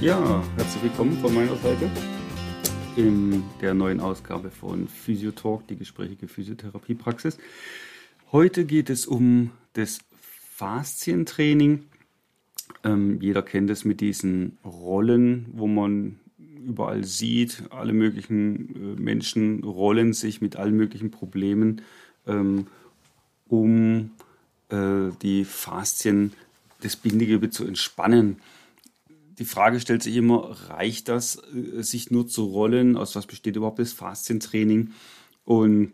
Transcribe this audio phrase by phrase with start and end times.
[0.00, 1.90] Ja, herzlich willkommen von meiner Seite
[2.96, 7.38] in der neuen Ausgabe von Physiotalk, die gesprächige Physiotherapiepraxis.
[8.32, 10.00] Heute geht es um das
[10.54, 11.84] Faszientraining.
[12.82, 19.64] Ähm, jeder kennt es mit diesen Rollen, wo man überall sieht, alle möglichen äh, Menschen
[19.64, 21.82] rollen sich mit allen möglichen Problemen
[22.26, 22.66] ähm,
[23.48, 24.10] um
[24.70, 26.32] äh, die Faszien
[26.82, 28.36] des Bindegewebes zu entspannen
[29.38, 32.96] die Frage stellt sich immer, reicht das, äh, sich nur zu rollen?
[32.96, 34.92] Aus was besteht überhaupt das Faszientraining?
[35.44, 35.92] Und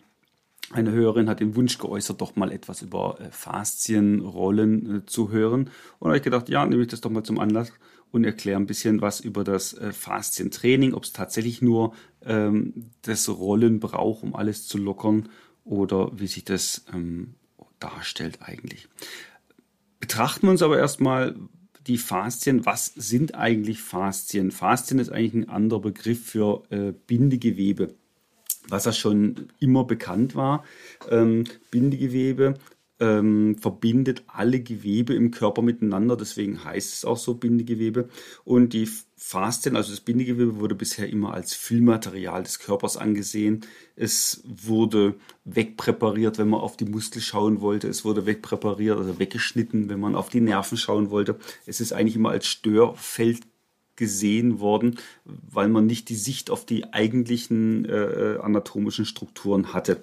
[0.71, 5.71] eine Hörerin hat den Wunsch geäußert, doch mal etwas über äh, Faszienrollen äh, zu hören.
[5.99, 7.73] Und habe ich gedacht, ja, nehme ich das doch mal zum Anlass
[8.13, 13.79] und erkläre ein bisschen was über das Faszientraining, ob es tatsächlich nur ähm, das Rollen
[13.79, 15.29] braucht, um alles zu lockern
[15.65, 17.35] oder wie sich das ähm,
[17.79, 18.89] darstellt eigentlich.
[20.01, 21.37] Betrachten wir uns aber erstmal,
[21.87, 22.67] die Faszien.
[22.67, 24.51] Was sind eigentlich Faszien?
[24.51, 27.95] Faszien ist eigentlich ein anderer Begriff für äh, Bindegewebe,
[28.69, 30.65] was ja schon immer bekannt war.
[31.09, 32.55] Ähm, Bindegewebe
[33.01, 38.09] ähm, verbindet alle Gewebe im Körper miteinander, deswegen heißt es auch so Bindegewebe.
[38.45, 43.63] Und die Faszien, also das Bindegewebe, wurde bisher immer als Füllmaterial des Körpers angesehen.
[43.97, 47.89] Es wurde wegpräpariert, wenn man auf die Muskel schauen wollte.
[47.89, 51.39] Es wurde wegpräpariert, also weggeschnitten, wenn man auf die Nerven schauen wollte.
[51.67, 53.41] Es ist eigentlich immer als Störfeld
[53.97, 60.03] gesehen worden, weil man nicht die Sicht auf die eigentlichen äh, anatomischen Strukturen hatte.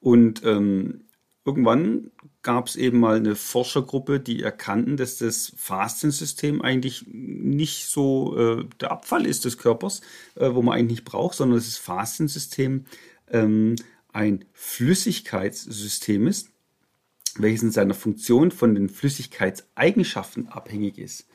[0.00, 1.02] Und ähm,
[1.44, 2.10] irgendwann
[2.42, 8.64] gab es eben mal eine Forschergruppe, die erkannten, dass das Fastensystem eigentlich nicht so äh,
[8.80, 10.02] der Abfall ist des Körpers,
[10.34, 12.86] äh, wo man eigentlich nicht braucht, sondern dass das Fastensystem
[13.30, 13.76] ähm,
[14.12, 16.50] ein Flüssigkeitssystem ist,
[17.36, 21.26] welches in seiner Funktion von den Flüssigkeitseigenschaften abhängig ist.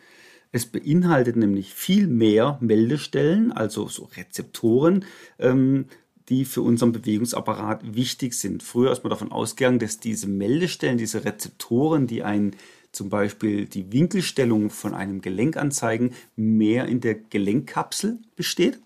[0.51, 5.05] Es beinhaltet nämlich viel mehr Meldestellen, also so Rezeptoren,
[5.39, 5.85] ähm,
[6.29, 8.63] die für unseren Bewegungsapparat wichtig sind.
[8.63, 12.55] Früher ist man davon ausgegangen, dass diese Meldestellen, diese Rezeptoren, die einen
[12.91, 18.79] zum Beispiel die Winkelstellung von einem Gelenk anzeigen, mehr in der Gelenkkapsel besteht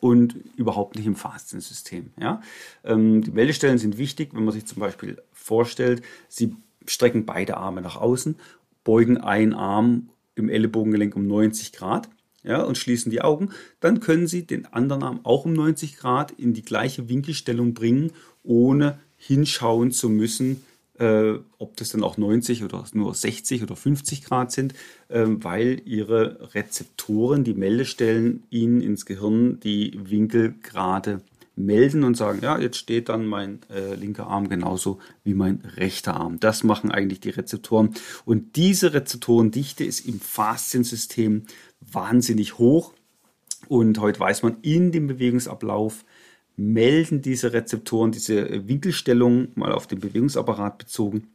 [0.00, 2.10] und überhaupt nicht im Faszensystem.
[2.20, 2.42] Ja?
[2.84, 6.54] Ähm, die Meldestellen sind wichtig, wenn man sich zum Beispiel vorstellt, sie
[6.86, 8.36] strecken beide Arme nach außen,
[8.84, 12.08] beugen einen Arm im Ellenbogengelenk um 90 Grad
[12.46, 16.30] ja, und schließen die Augen, dann können Sie den anderen Arm auch um 90 Grad
[16.30, 18.12] in die gleiche Winkelstellung bringen,
[18.42, 20.62] ohne hinschauen zu müssen,
[20.98, 24.74] äh, ob das dann auch 90 oder nur 60 oder 50 Grad sind,
[25.08, 31.20] äh, weil Ihre Rezeptoren, die Meldestellen, Ihnen ins Gehirn die Winkelgrade
[31.56, 36.14] melden und sagen, ja, jetzt steht dann mein äh, linker Arm genauso wie mein rechter
[36.14, 36.38] Arm.
[36.38, 37.94] Das machen eigentlich die Rezeptoren.
[38.26, 41.46] Und diese Rezeptorendichte ist im Fasziensystem
[41.80, 42.92] wahnsinnig hoch.
[43.68, 46.04] Und heute weiß man, in dem Bewegungsablauf
[46.56, 51.28] melden diese Rezeptoren diese Winkelstellung mal auf den Bewegungsapparat bezogen.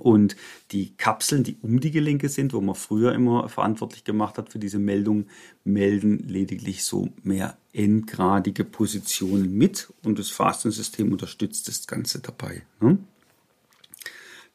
[0.00, 0.34] Und
[0.72, 4.58] die Kapseln, die um die Gelenke sind, wo man früher immer verantwortlich gemacht hat für
[4.58, 5.26] diese Meldung,
[5.62, 12.62] melden lediglich so mehr endgradige Positionen mit und das Fastensystem unterstützt das Ganze dabei.
[12.80, 12.98] Ne?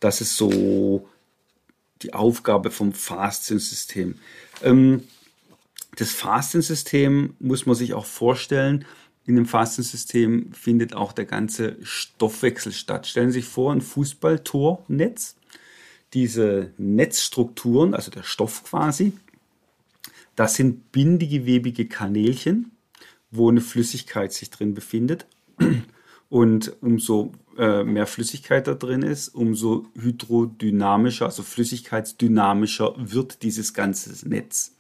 [0.02, 1.08] Das ist so
[2.02, 4.16] die Aufgabe vom Fastensystem.
[4.64, 5.04] Ähm,
[5.96, 8.86] das Fastensystem muss man sich auch vorstellen.
[9.26, 13.06] In dem Fastensystem findet auch der ganze Stoffwechsel statt.
[13.06, 15.36] Stellen Sie sich vor, ein Fußballtornetz.
[16.14, 19.14] Diese Netzstrukturen, also der Stoff quasi,
[20.36, 22.72] das sind bindegewebige Kanälchen,
[23.30, 25.28] wo eine Flüssigkeit sich drin befindet.
[26.30, 34.30] Und umso äh, mehr Flüssigkeit da drin ist, umso hydrodynamischer, also flüssigkeitsdynamischer wird dieses ganze
[34.30, 34.76] Netz.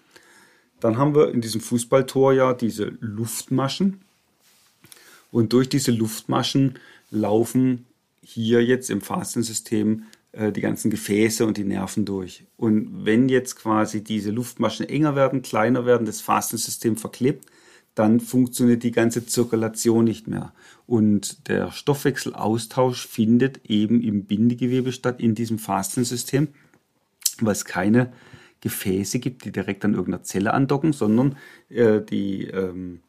[0.79, 4.01] Dann haben wir in diesem Fußballtor ja diese Luftmaschen.
[5.31, 6.79] Und durch diese Luftmaschen
[7.11, 7.85] laufen
[8.21, 12.45] hier jetzt im Fastensystem äh, die ganzen Gefäße und die Nerven durch.
[12.57, 17.45] Und wenn jetzt quasi diese Luftmaschen enger werden, kleiner werden, das Fastensystem verklebt,
[17.99, 20.53] dann funktioniert die ganze Zirkulation nicht mehr.
[20.87, 26.47] Und der Stoffwechselaustausch findet eben im Bindegewebe statt, in diesem Fastensystem,
[27.41, 28.13] weil es keine
[28.61, 31.35] Gefäße gibt, die direkt an irgendeiner Zelle andocken, sondern
[31.67, 33.01] äh, die, ähm,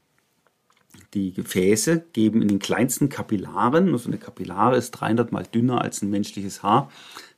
[1.15, 6.03] die Gefäße geben in den kleinsten Kapillaren, also eine Kapillare ist 300 mal dünner als
[6.03, 6.91] ein menschliches Haar,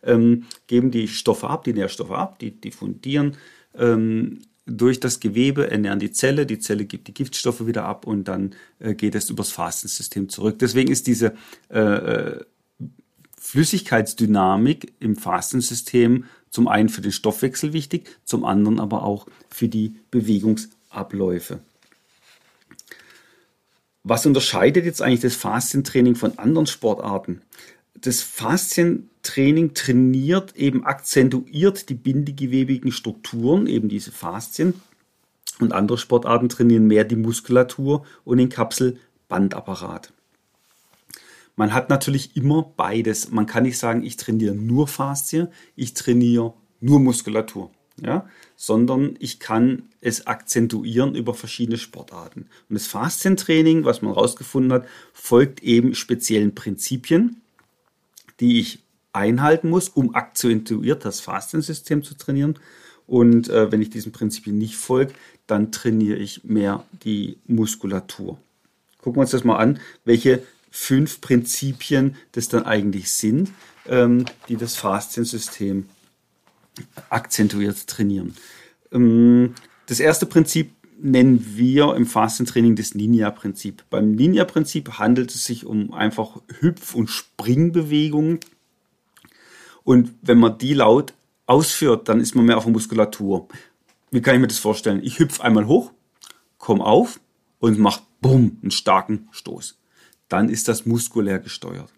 [0.02, 3.36] ähm, geben die Stoffe ab, die Nährstoffe ab, die diffundieren
[3.74, 8.28] ähm, durch das Gewebe, ernähren die Zelle, die Zelle gibt die Giftstoffe wieder ab und
[8.28, 10.58] dann äh, geht es übers Fastensystem zurück.
[10.58, 11.34] Deswegen ist diese
[11.68, 12.44] äh, äh
[13.44, 19.96] Flüssigkeitsdynamik im Fastensystem zum einen für den Stoffwechsel wichtig, zum anderen aber auch für die
[20.12, 21.58] Bewegungsabläufe.
[24.04, 27.42] Was unterscheidet jetzt eigentlich das Faszientraining von anderen Sportarten?
[28.02, 34.74] Das Faszientraining trainiert eben akzentuiert die bindegewebigen Strukturen, eben diese Faszien.
[35.60, 40.12] Und andere Sportarten trainieren mehr die Muskulatur und den Kapselbandapparat.
[41.54, 43.30] Man hat natürlich immer beides.
[43.30, 47.70] Man kann nicht sagen, ich trainiere nur Faszie, ich trainiere nur Muskulatur,
[48.00, 48.26] ja,
[48.56, 52.48] sondern ich kann es akzentuieren über verschiedene Sportarten.
[52.68, 57.41] Und das Faszientraining, was man herausgefunden hat, folgt eben speziellen Prinzipien,
[58.42, 58.80] die ich
[59.12, 62.58] einhalten muss, um akzentuiert das Fasziensystem zu trainieren.
[63.06, 65.14] Und äh, wenn ich diesen Prinzipien nicht folge,
[65.46, 68.38] dann trainiere ich mehr die Muskulatur.
[68.98, 73.50] Gucken wir uns das mal an, welche fünf Prinzipien das dann eigentlich sind,
[73.86, 75.86] ähm, die das Fasziensystem
[77.10, 78.34] akzentuiert trainieren.
[78.90, 79.54] Ähm,
[79.86, 80.72] das erste Prinzip
[81.02, 83.84] nennen wir im Faszientraining das Ninja-Prinzip.
[83.90, 88.40] Beim Ninja-Prinzip handelt es sich um einfach Hüpf- und Springbewegungen.
[89.84, 91.14] Und wenn man die laut
[91.46, 93.48] ausführt, dann ist man mehr auf der Muskulatur.
[94.10, 95.00] Wie kann ich mir das vorstellen?
[95.02, 95.92] Ich hüpfe einmal hoch,
[96.58, 97.20] komme auf
[97.58, 99.78] und mache bumm, einen starken Stoß
[100.32, 101.92] dann ist das muskulär gesteuert.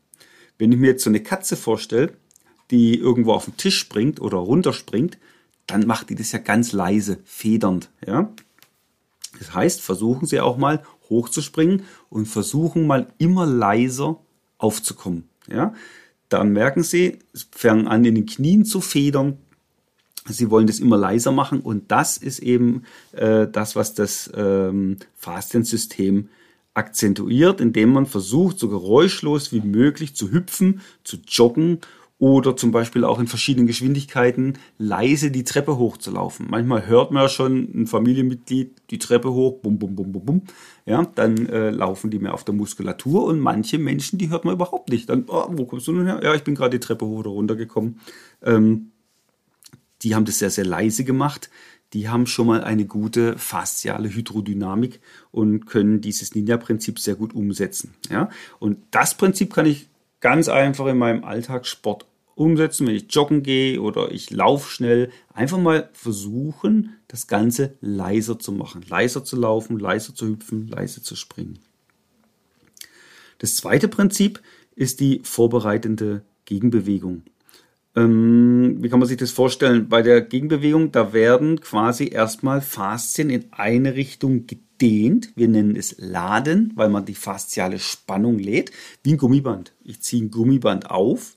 [0.59, 2.13] Wenn ich mir jetzt so eine Katze vorstelle,
[2.71, 5.19] die irgendwo auf den Tisch springt oder runterspringt,
[5.69, 7.91] dann macht die das ja ganz leise, federnd.
[8.05, 8.33] Ja?
[9.39, 14.21] Das heißt, versuchen Sie auch mal hochzuspringen und versuchen mal immer leiser
[14.59, 15.29] aufzukommen.
[15.49, 15.75] Ja?
[16.29, 19.39] Dann merken Sie, es fangen an in den Knien zu federn.
[20.27, 24.97] Sie wollen das immer leiser machen und das ist eben äh, das, was das ähm,
[25.17, 26.31] Fastensystem
[26.73, 31.81] akzentuiert, indem man versucht, so geräuschlos wie möglich zu hüpfen, zu joggen
[32.19, 36.47] oder zum Beispiel auch in verschiedenen Geschwindigkeiten leise die Treppe hochzulaufen.
[36.49, 40.43] Manchmal hört man ja schon ein Familienmitglied die Treppe hoch, bum, bum, bum, bum, bum.
[40.87, 44.55] Ja, dann äh, laufen die mehr auf der Muskulatur und manche Menschen, die hört man
[44.55, 45.09] überhaupt nicht.
[45.09, 46.21] Dann, oh, wo kommst du nun her?
[46.23, 48.01] Ja, ich bin gerade die Treppe hoch oder runter gekommen.
[48.43, 48.93] Ähm,
[50.03, 51.51] die haben das sehr, sehr leise gemacht
[51.95, 55.01] die haben schon mal eine gute fasziale Hydrodynamik
[55.31, 57.95] und können dieses Ninja-Prinzip sehr gut umsetzen.
[58.11, 58.31] Ja?
[58.59, 59.89] Und das Prinzip kann ich
[60.25, 65.11] ganz einfach in meinem Alltagssport umsetzen, wenn ich joggen gehe oder ich laufe schnell.
[65.35, 68.83] Einfach mal versuchen, das Ganze leiser zu machen.
[68.89, 71.59] Leiser zu laufen, leiser zu hüpfen, leiser zu springen.
[73.37, 74.41] Das zweite Prinzip
[74.75, 77.25] ist die vorbereitende Gegenbewegung.
[77.95, 79.91] Ähm, wie kann man sich das vorstellen?
[79.91, 84.64] Bei der Gegenbewegung, da werden quasi erstmal Faszien in eine Richtung gedehnt.
[84.81, 88.71] Wir nennen es Laden, weil man die fasziale Spannung lädt,
[89.03, 89.73] wie ein Gummiband.
[89.83, 91.37] Ich ziehe ein Gummiband auf.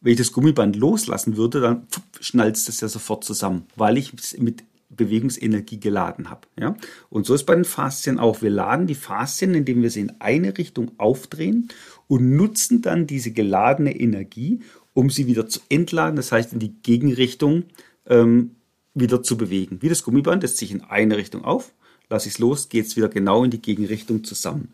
[0.00, 1.86] Wenn ich das Gummiband loslassen würde, dann
[2.20, 6.42] schnalzt es ja sofort zusammen, weil ich es mit Bewegungsenergie geladen habe.
[6.58, 6.76] Ja?
[7.10, 8.42] Und so ist bei den Faszien auch.
[8.42, 11.68] Wir laden die Faszien, indem wir sie in eine Richtung aufdrehen
[12.06, 14.60] und nutzen dann diese geladene Energie,
[14.92, 17.64] um sie wieder zu entladen, das heißt in die Gegenrichtung
[18.06, 18.56] ähm,
[18.94, 19.78] wieder zu bewegen.
[19.80, 21.72] Wie das Gummiband, das ziehe ich in eine Richtung auf,
[22.14, 24.72] lasse ich es los, geht es wieder genau in die Gegenrichtung zusammen.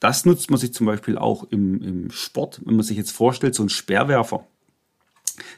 [0.00, 3.54] Das nutzt man sich zum Beispiel auch im, im Sport, wenn man sich jetzt vorstellt,
[3.54, 4.46] so ein Speerwerfer,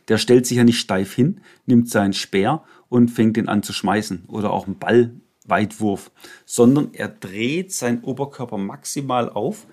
[0.09, 3.73] der stellt sich ja nicht steif hin, nimmt seinen Speer und fängt den an zu
[3.73, 6.11] schmeißen oder auch einen Ballweitwurf,
[6.45, 9.67] sondern er dreht seinen Oberkörper maximal auf,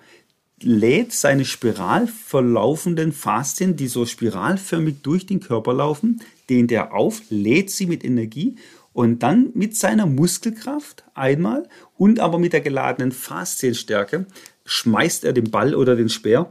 [0.62, 7.22] lädt seine spiral verlaufenden Faszien, die so spiralförmig durch den Körper laufen, dehnt er auf,
[7.30, 8.56] lädt sie mit Energie
[8.94, 11.68] und dann mit seiner Muskelkraft einmal
[11.98, 14.26] und aber mit der geladenen Faszienstärke
[14.66, 16.50] schmeißt er den Ball oder den Speer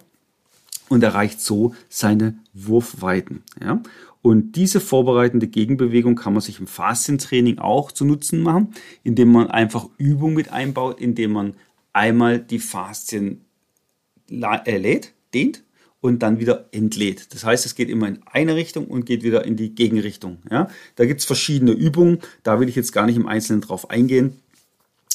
[0.89, 3.43] und erreicht so seine Wurfweiten.
[3.63, 3.83] Ja?
[4.23, 9.51] Und diese vorbereitende Gegenbewegung kann man sich im Faszientraining auch zu Nutzen machen, indem man
[9.51, 11.55] einfach Übung mit einbaut, indem man
[11.93, 13.45] einmal die Faszien
[14.31, 15.63] äh, lädt, dehnt
[16.01, 17.35] und dann wieder entlädt.
[17.35, 20.39] Das heißt, es geht immer in eine Richtung und geht wieder in die Gegenrichtung.
[20.51, 20.69] Ja?
[20.97, 24.41] Da gibt es verschiedene Übungen, da will ich jetzt gar nicht im Einzelnen drauf eingehen,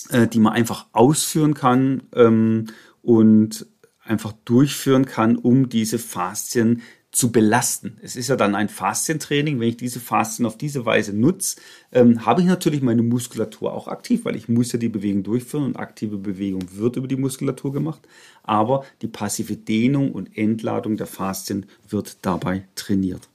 [0.10, 2.68] äh, die man einfach ausführen kann ähm,
[3.02, 3.66] und
[4.04, 6.84] einfach durchführen kann, um diese Faszien
[7.16, 7.98] zu belasten.
[8.02, 9.58] Es ist ja dann ein Faszientraining.
[9.58, 11.56] Wenn ich diese Faszien auf diese Weise nutze,
[11.94, 15.64] ähm, habe ich natürlich meine Muskulatur auch aktiv, weil ich muss ja die Bewegung durchführen
[15.64, 18.02] und aktive Bewegung wird über die Muskulatur gemacht.
[18.44, 23.30] Aber die passive Dehnung und Entladung der Faszien wird dabei trainiert.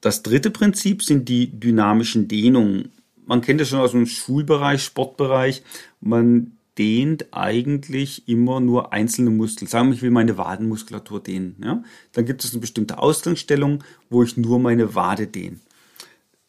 [0.00, 2.92] Das dritte Prinzip sind die dynamischen Dehnungen.
[3.26, 5.62] Man kennt das schon aus dem Schulbereich, Sportbereich.
[6.00, 9.68] Man dehnt eigentlich immer nur einzelne Muskeln.
[9.68, 11.56] Sagen wir, ich will meine Wadenmuskulatur dehnen.
[11.62, 11.82] Ja?
[12.12, 15.56] Dann gibt es eine bestimmte Ausgangsstellung, wo ich nur meine Wade dehne.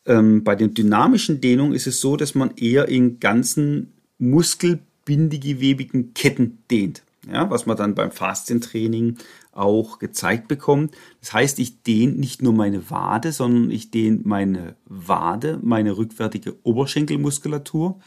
[0.06, 6.60] Ähm, bei den dynamischen Dehnungen ist es so, dass man eher in ganzen muskelbindegewebigen Ketten
[6.70, 7.04] dehnt.
[7.30, 9.18] Ja, was man dann beim Faszientraining
[9.52, 10.96] auch gezeigt bekommt.
[11.20, 16.56] Das heißt, ich dehne nicht nur meine Wade, sondern ich dehne meine Wade, meine rückwärtige
[16.64, 18.00] Oberschenkelmuskulatur,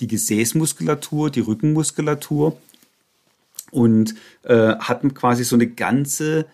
[0.00, 2.56] die Gesäßmuskulatur, die Rückenmuskulatur
[3.70, 6.46] und äh, hatten quasi so eine ganze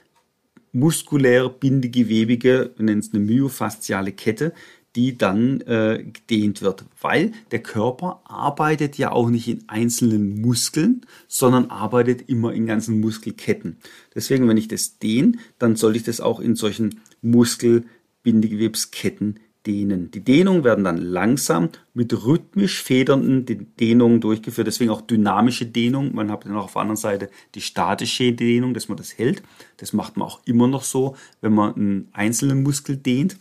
[0.72, 4.52] muskuläre bindegewebige, wir nennen es eine myofasziale Kette,
[4.96, 11.06] die dann äh, gedehnt wird, weil der Körper arbeitet ja auch nicht in einzelnen Muskeln,
[11.28, 13.78] sondern arbeitet immer in ganzen Muskelketten.
[14.14, 20.10] Deswegen, wenn ich das dehne, dann sollte ich das auch in solchen Muskelbindegewebsketten dehnen.
[20.10, 26.14] Die Dehnungen werden dann langsam mit rhythmisch federnden Dehnungen durchgeführt, deswegen auch dynamische Dehnung.
[26.14, 29.42] Man hat dann auch auf der anderen Seite die statische Dehnung, dass man das hält.
[29.76, 33.36] Das macht man auch immer noch so, wenn man einen einzelnen Muskel dehnt.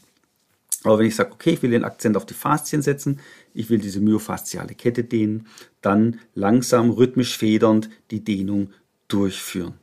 [0.83, 3.19] Aber wenn ich sage, okay, ich will den Akzent auf die Faszien setzen,
[3.53, 5.47] ich will diese myofasziale Kette dehnen,
[5.81, 8.71] dann langsam rhythmisch federnd die Dehnung
[9.07, 9.80] durchführen.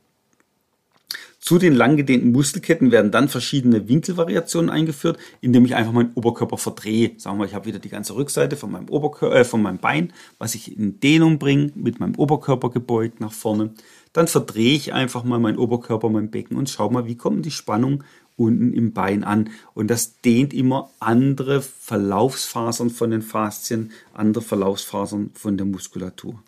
[1.39, 6.57] Zu den lang gedehnten Muskelketten werden dann verschiedene Winkelvariationen eingeführt, indem ich einfach meinen Oberkörper
[6.57, 7.11] verdrehe.
[7.17, 10.11] Sagen wir, ich habe wieder die ganze Rückseite von meinem, Oberkörper, äh, von meinem Bein,
[10.37, 13.73] was ich in Dehnung bringe, mit meinem Oberkörper gebeugt nach vorne.
[14.11, 17.51] Dann verdrehe ich einfach mal meinen Oberkörper, mein Becken und schau mal, wie kommt die
[17.51, 18.03] Spannung
[18.35, 19.49] unten im Bein an.
[19.73, 26.41] Und das dehnt immer andere Verlaufsfasern von den Faszien, andere Verlaufsfasern von der Muskulatur.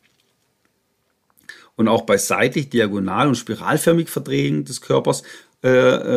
[1.75, 5.23] Und auch bei seitlich, diagonal und spiralförmig Verdrehen des Körpers
[5.63, 5.69] äh,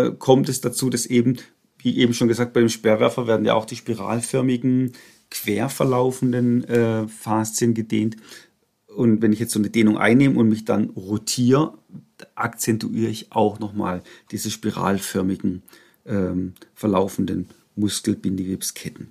[0.07, 1.39] äh, kommt es dazu, dass eben,
[1.79, 4.93] wie eben schon gesagt, bei dem Sperrwerfer werden ja auch die spiralförmigen,
[5.31, 8.17] quer verlaufenden äh, Faszien gedehnt.
[8.87, 11.77] Und wenn ich jetzt so eine Dehnung einnehme und mich dann rotiere,
[12.35, 15.63] akzentuiere ich auch nochmal diese spiralförmigen
[16.07, 19.11] ähm, verlaufenden Muskelbindegewebsketten.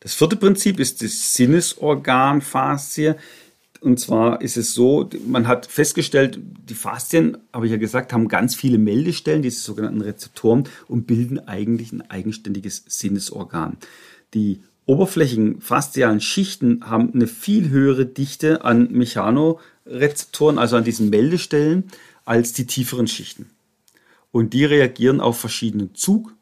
[0.00, 3.16] Das vierte Prinzip ist das Sinnesorganfaszie.
[3.84, 8.28] Und zwar ist es so, man hat festgestellt, die Faszien, habe ich ja gesagt, haben
[8.28, 13.76] ganz viele Meldestellen, diese sogenannten Rezeptoren, und bilden eigentlich ein eigenständiges Sinnesorgan.
[14.32, 21.84] Die oberflächigen faszialen Schichten haben eine viel höhere Dichte an Mechanorezeptoren, also an diesen Meldestellen,
[22.24, 23.50] als die tieferen Schichten.
[24.32, 26.34] Und die reagieren auf verschiedene Zug-,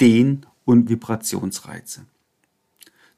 [0.00, 2.06] Dehn- und Vibrationsreize.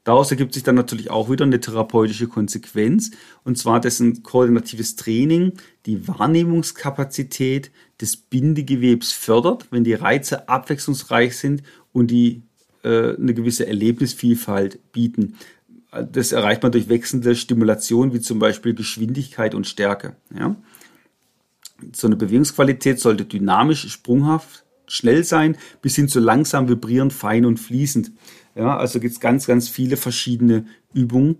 [0.07, 3.11] Daraus ergibt sich dann natürlich auch wieder eine therapeutische Konsequenz,
[3.43, 5.51] und zwar dessen koordinatives Training
[5.85, 11.61] die Wahrnehmungskapazität des Bindegewebs fördert, wenn die Reize abwechslungsreich sind
[11.91, 12.41] und die
[12.83, 15.35] äh, eine gewisse Erlebnisvielfalt bieten.
[15.91, 20.15] Das erreicht man durch wechselnde Stimulation, wie zum Beispiel Geschwindigkeit und Stärke.
[20.33, 20.55] Ja?
[21.91, 27.59] So eine Bewegungsqualität sollte dynamisch, sprunghaft, schnell sein, bis hin zu langsam, vibrierend, fein und
[27.59, 28.11] fließend.
[28.57, 31.37] Ja, also gibt es ganz, ganz viele verschiedene Übungen.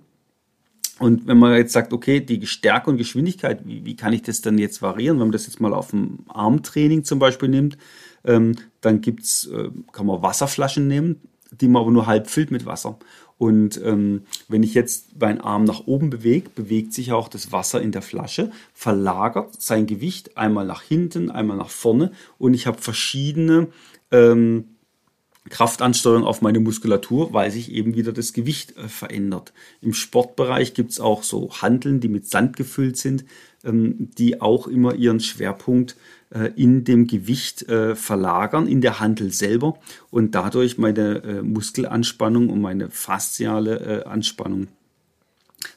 [1.00, 4.42] Und wenn man jetzt sagt, okay, die Stärke und Geschwindigkeit, wie, wie kann ich das
[4.42, 7.78] dann jetzt variieren, wenn man das jetzt mal auf dem Armtraining zum Beispiel nimmt,
[8.24, 11.22] ähm, dann gibt's, äh, kann man Wasserflaschen nehmen,
[11.52, 12.98] die man aber nur halb füllt mit Wasser.
[13.38, 17.82] Und ähm, wenn ich jetzt meinen Arm nach oben bewege, bewegt sich auch das Wasser
[17.82, 22.82] in der Flasche, verlagert sein Gewicht einmal nach hinten, einmal nach vorne und ich habe
[22.82, 23.68] verschiedene
[24.12, 24.77] ähm,
[25.50, 29.54] Kraftansteuerung auf meine Muskulatur, weil sich eben wieder das Gewicht äh, verändert.
[29.82, 33.26] Im Sportbereich gibt es auch so Handeln, die mit Sand gefüllt sind,
[33.64, 35.96] ähm, die auch immer ihren Schwerpunkt
[36.30, 39.80] äh, in dem Gewicht äh, verlagern, in der Handel selber
[40.12, 44.68] und dadurch meine Muskelanspannung und meine fasziale Anspannung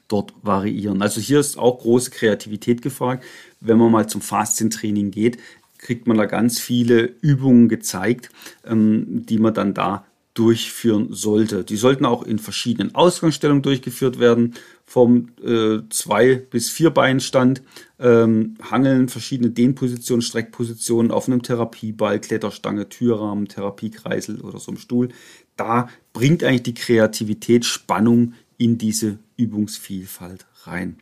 [0.09, 1.03] dort variieren.
[1.03, 3.25] Also hier ist auch große Kreativität gefragt.
[3.61, 5.39] Wenn man mal zum Faszientraining geht,
[5.81, 8.31] kriegt man da ganz viele Übungen gezeigt,
[8.65, 11.65] ähm, die man dann da durchführen sollte.
[11.65, 14.55] Die sollten auch in verschiedenen Ausgangsstellungen durchgeführt werden,
[14.87, 17.63] vom äh, zwei bis vier Beinstand,
[17.99, 25.09] ähm, Hangeln, verschiedene Dehnpositionen, Streckpositionen auf einem Therapieball, Kletterstange, Türrahmen, Therapiekreisel oder so einem Stuhl.
[25.57, 30.97] Da bringt eigentlich die Kreativität Spannung in diese Übungsvielfalt rein.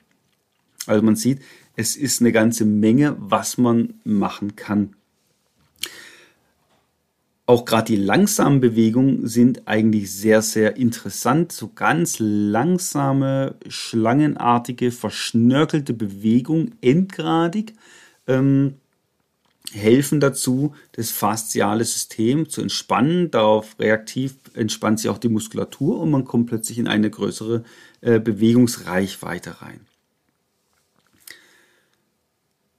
[0.87, 1.41] Also man sieht,
[1.79, 4.97] es ist eine ganze Menge, was man machen kann.
[7.47, 11.53] Auch gerade die langsamen Bewegungen sind eigentlich sehr, sehr interessant.
[11.53, 17.75] So ganz langsame, schlangenartige, verschnörkelte Bewegung, endgradig,
[18.27, 18.75] ähm,
[19.73, 23.31] helfen dazu, das fasziale System zu entspannen.
[23.31, 27.63] Darauf reaktiv entspannt sich auch die Muskulatur und man kommt plötzlich in eine größere
[28.01, 29.88] äh, Bewegungsreichweite rein.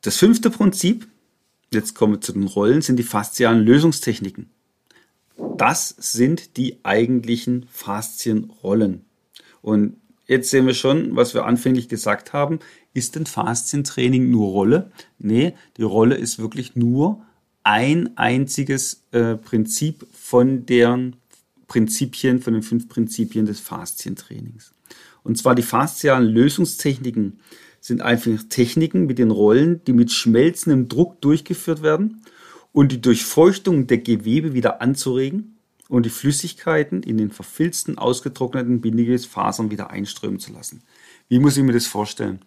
[0.01, 1.07] Das fünfte Prinzip,
[1.73, 4.49] jetzt kommen wir zu den Rollen, sind die faszialen Lösungstechniken.
[5.57, 9.05] Das sind die eigentlichen Faszienrollen.
[9.61, 12.59] Und jetzt sehen wir schon, was wir anfänglich gesagt haben.
[12.93, 14.91] Ist denn Faszientraining nur Rolle?
[15.17, 17.21] Nee, die Rolle ist wirklich nur
[17.63, 21.17] ein einziges äh, Prinzip von deren
[21.67, 24.73] Prinzipien, von den fünf Prinzipien des Faszientrainings.
[25.23, 27.39] Und zwar die faszialen Lösungstechniken
[27.79, 32.21] sind einfach Techniken mit den Rollen, die mit schmelzendem Druck durchgeführt werden
[32.71, 35.57] und die Durchfeuchtung der Gewebe wieder anzuregen
[35.87, 40.83] und die Flüssigkeiten in den verfilzten, ausgetrockneten Bindegewebsfasern wieder einströmen zu lassen.
[41.27, 42.39] Wie muss ich mir das vorstellen?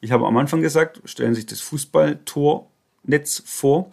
[0.00, 3.92] Ich habe am Anfang gesagt, stellen Sie sich das Fußballtornetz vor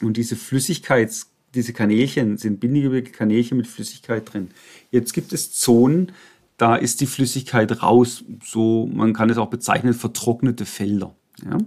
[0.00, 4.50] und diese Flüssigkeits, diese Kanälchen sind Bindegewebe-Kanälchen mit Flüssigkeit drin.
[4.90, 6.12] Jetzt gibt es Zonen,
[6.60, 8.22] da ist die Flüssigkeit raus.
[8.44, 11.14] So, man kann es auch bezeichnen, vertrocknete Felder.
[11.42, 11.58] Ja?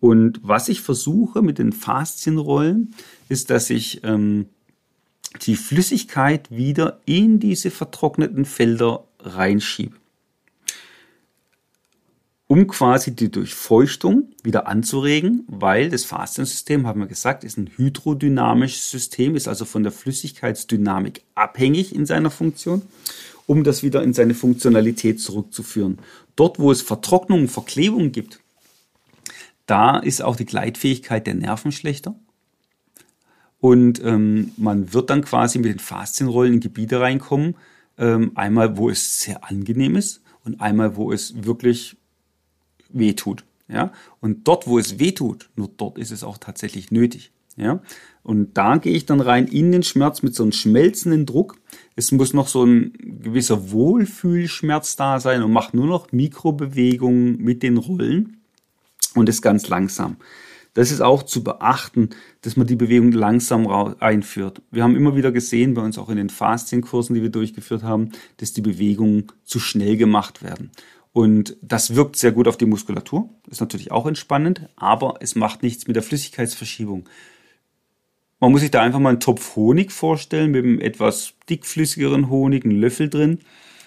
[0.00, 2.94] Und was ich versuche mit den Faszienrollen,
[3.28, 4.46] ist, dass ich ähm,
[5.42, 9.96] die Flüssigkeit wieder in diese vertrockneten Felder reinschiebe.
[12.46, 18.90] Um quasi die Durchfeuchtung wieder anzuregen, weil das Fasziensystem, haben wir gesagt, ist ein hydrodynamisches
[18.90, 22.82] System, ist also von der Flüssigkeitsdynamik abhängig in seiner Funktion
[23.46, 25.98] um das wieder in seine Funktionalität zurückzuführen.
[26.36, 28.40] Dort, wo es Vertrocknung, Verklebung gibt,
[29.66, 32.14] da ist auch die Gleitfähigkeit der Nerven schlechter.
[33.60, 37.56] Und ähm, man wird dann quasi mit den Faszienrollen in Gebiete reinkommen.
[37.96, 41.96] Ähm, einmal, wo es sehr angenehm ist und einmal, wo es wirklich
[42.90, 43.44] weh tut.
[43.68, 43.92] Ja?
[44.20, 47.32] Und dort, wo es weh tut, nur dort ist es auch tatsächlich nötig.
[47.56, 47.80] Ja?
[48.22, 51.56] Und da gehe ich dann rein in den Schmerz mit so einem schmelzenden Druck.
[51.94, 57.62] Es muss noch so ein gewisser Wohlfühlschmerz da sein und macht nur noch Mikrobewegungen mit
[57.62, 58.38] den Rollen
[59.14, 60.16] und ist ganz langsam.
[60.72, 62.10] Das ist auch zu beachten,
[62.42, 63.66] dass man die Bewegung langsam
[64.00, 64.60] einführt.
[64.72, 68.10] Wir haben immer wieder gesehen, bei uns auch in den Faszienkursen, die wir durchgeführt haben,
[68.38, 70.72] dass die Bewegungen zu schnell gemacht werden.
[71.12, 75.62] Und das wirkt sehr gut auf die Muskulatur, ist natürlich auch entspannend, aber es macht
[75.62, 77.08] nichts mit der Flüssigkeitsverschiebung.
[78.44, 82.66] Man muss sich da einfach mal einen Topf Honig vorstellen mit einem etwas dickflüssigeren Honig,
[82.66, 83.38] einen Löffel drin.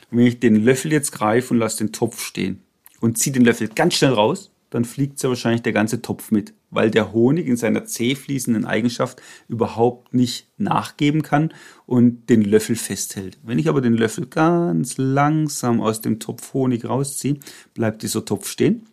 [0.10, 2.64] Und wenn ich den Löffel jetzt greife und lasse den Topf stehen
[3.00, 6.56] und ziehe den Löffel ganz schnell raus, dann fliegt sehr wahrscheinlich der ganze Topf mit,
[6.72, 11.54] weil der Honig in seiner zäh fließenden Eigenschaft überhaupt nicht nachgeben kann
[11.86, 13.38] und den Löffel festhält.
[13.44, 17.38] Wenn ich aber den Löffel ganz langsam aus dem Topf Honig rausziehe,
[17.76, 18.88] bleibt dieser Topf stehen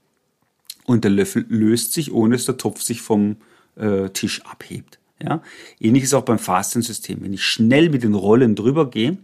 [0.85, 3.37] und der Löffel löst sich, ohne dass der Topf sich vom
[3.77, 4.98] äh, Tisch abhebt.
[5.24, 5.42] Ja?
[5.80, 7.22] Ähnlich ist auch beim Fastensystem.
[7.22, 9.18] Wenn ich schnell mit den Rollen drüber gehe,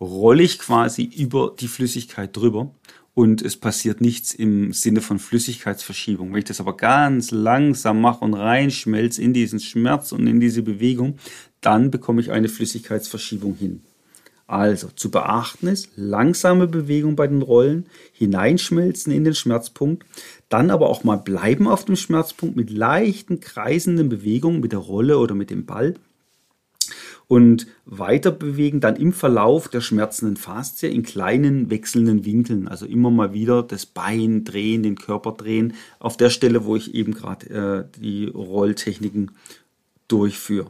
[0.00, 2.70] rolle ich quasi über die Flüssigkeit drüber
[3.14, 6.32] und es passiert nichts im Sinne von Flüssigkeitsverschiebung.
[6.32, 10.62] Wenn ich das aber ganz langsam mache und reinschmelze in diesen Schmerz und in diese
[10.62, 11.18] Bewegung,
[11.60, 13.82] dann bekomme ich eine Flüssigkeitsverschiebung hin.
[14.46, 20.04] Also zu beachten ist langsame Bewegung bei den Rollen, hineinschmelzen in den Schmerzpunkt,
[20.50, 25.18] dann aber auch mal bleiben auf dem Schmerzpunkt mit leichten kreisenden Bewegungen mit der Rolle
[25.18, 25.94] oder mit dem Ball
[27.26, 32.68] und weiter bewegen dann im Verlauf der schmerzenden Faszie in kleinen wechselnden Winkeln.
[32.68, 36.94] Also immer mal wieder das Bein drehen, den Körper drehen, auf der Stelle, wo ich
[36.94, 39.30] eben gerade äh, die Rolltechniken
[40.08, 40.68] durchführe.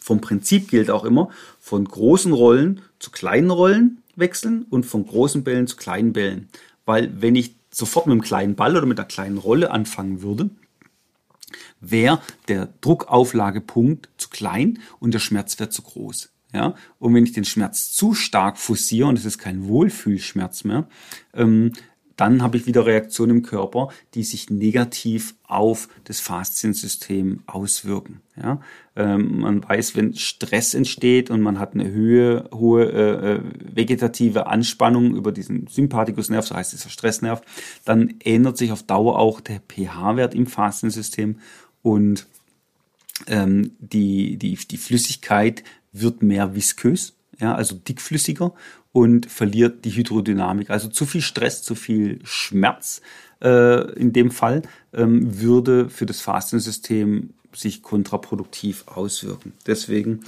[0.00, 1.30] Vom Prinzip gilt auch immer,
[1.66, 6.48] von großen Rollen zu kleinen Rollen wechseln und von großen Bällen zu kleinen Bällen.
[6.84, 10.48] Weil wenn ich sofort mit einem kleinen Ball oder mit einer kleinen Rolle anfangen würde,
[11.80, 16.30] wäre der Druckauflagepunkt zu klein und der Schmerzwert zu groß.
[16.52, 16.76] Ja?
[17.00, 20.86] Und wenn ich den Schmerz zu stark forciere, und es ist kein Wohlfühlschmerz mehr,
[21.34, 21.72] ähm,
[22.16, 28.22] dann habe ich wieder Reaktionen im Körper, die sich negativ auf das Fasziensystem auswirken.
[28.36, 28.60] Ja?
[28.96, 33.40] Ähm, man weiß, wenn Stress entsteht und man hat eine Höhe, hohe äh, äh,
[33.74, 37.42] vegetative Anspannung über diesen Sympathikusnerv, so heißt dieser Stressnerv,
[37.84, 41.38] dann ändert sich auf Dauer auch der pH-Wert im Fasziensystem
[41.82, 42.26] und
[43.26, 48.52] ähm, die, die, die Flüssigkeit wird mehr viskös, ja, also dickflüssiger
[48.92, 50.70] und verliert die Hydrodynamik.
[50.70, 53.02] Also zu viel Stress, zu viel Schmerz
[53.42, 59.52] äh, in dem Fall, ähm, würde für das Fastensystem sich kontraproduktiv auswirken.
[59.66, 60.20] Deswegen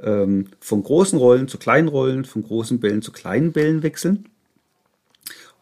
[0.00, 4.28] ähm, von großen Rollen zu kleinen Rollen, von großen Bällen zu kleinen Bällen wechseln.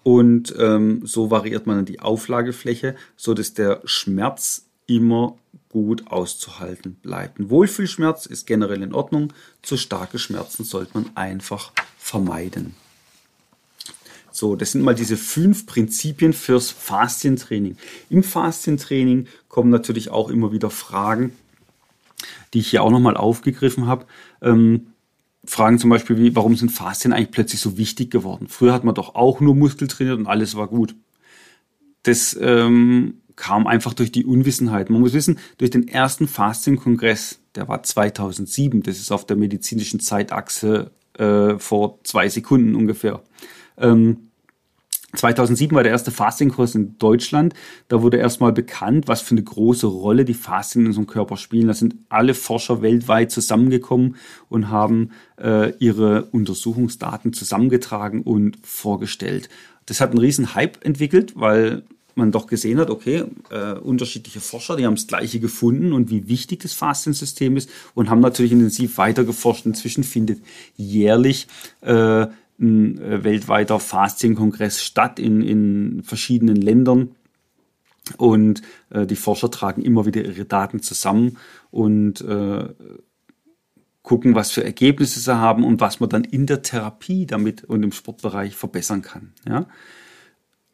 [0.03, 5.37] Und ähm, so variiert man dann die Auflagefläche, so dass der Schmerz immer
[5.71, 7.39] gut auszuhalten bleibt.
[7.39, 9.33] Ein Wohlfühlschmerz ist generell in Ordnung.
[9.63, 12.75] Zu starke Schmerzen sollte man einfach vermeiden.
[14.33, 17.77] So, das sind mal diese fünf Prinzipien fürs Faszientraining.
[18.11, 21.33] Im Faszientraining kommen natürlich auch immer wieder Fragen,
[22.53, 24.07] die ich hier auch nochmal aufgegriffen habe.
[24.43, 24.89] Ähm,
[25.45, 28.47] Fragen zum Beispiel wie, warum sind Faszien eigentlich plötzlich so wichtig geworden?
[28.49, 30.95] Früher hat man doch auch nur Muskel trainiert und alles war gut.
[32.03, 34.91] Das ähm, kam einfach durch die Unwissenheit.
[34.91, 39.99] Man muss wissen, durch den ersten Faszienkongress, der war 2007, das ist auf der medizinischen
[39.99, 43.23] Zeitachse äh, vor zwei Sekunden ungefähr.
[43.79, 44.31] Ähm,
[45.15, 47.55] 2007 war der erste Fastingkurs in Deutschland.
[47.89, 51.67] Da wurde erstmal bekannt, was für eine große Rolle die Fastien in unserem Körper spielen.
[51.67, 54.17] Da sind alle Forscher weltweit zusammengekommen
[54.51, 59.49] und haben äh, ihre Untersuchungsdaten zusammengetragen und vorgestellt.
[59.87, 64.77] Das hat einen riesen Hype entwickelt, weil man doch gesehen hat, okay, äh, unterschiedliche Forscher,
[64.77, 68.99] die haben das Gleiche gefunden und wie wichtig das Fastensystem ist und haben natürlich intensiv
[68.99, 69.67] weitergeforscht.
[69.67, 70.43] Inzwischen findet
[70.77, 71.47] jährlich
[71.81, 72.27] äh,
[72.61, 77.15] ein äh, weltweiter Fastien-Kongress statt in, in verschiedenen Ländern.
[78.17, 81.39] Und äh, die Forscher tragen immer wieder ihre Daten zusammen
[81.71, 82.69] und äh,
[84.03, 87.83] gucken, was für Ergebnisse sie haben und was man dann in der Therapie damit und
[87.83, 89.33] im Sportbereich verbessern kann.
[89.47, 89.67] Ja?